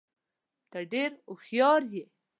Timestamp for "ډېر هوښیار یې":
0.91-2.03